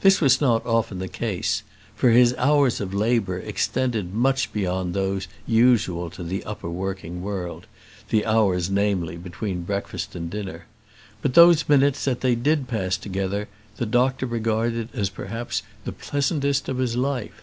This 0.00 0.20
was 0.20 0.40
not 0.40 0.66
often 0.66 0.98
the 0.98 1.06
case, 1.06 1.62
for 1.94 2.10
his 2.10 2.34
hours 2.36 2.80
of 2.80 2.92
labour 2.92 3.38
extended 3.38 4.12
much 4.12 4.52
beyond 4.52 4.92
those 4.92 5.28
usual 5.46 6.10
to 6.10 6.24
the 6.24 6.42
upper 6.42 6.68
working 6.68 7.22
world, 7.22 7.68
the 8.08 8.26
hours, 8.26 8.68
namely, 8.70 9.16
between 9.16 9.62
breakfast 9.62 10.16
and 10.16 10.28
dinner; 10.28 10.66
but 11.22 11.34
those 11.34 11.68
minutes 11.68 12.04
that 12.06 12.22
they 12.22 12.34
did 12.34 12.66
thus 12.66 12.72
pass 12.72 12.96
together, 12.96 13.46
the 13.76 13.86
doctor 13.86 14.26
regarded 14.26 14.88
as 14.94 15.10
perhaps 15.10 15.62
the 15.84 15.92
pleasantest 15.92 16.68
of 16.68 16.78
his 16.78 16.96
life. 16.96 17.42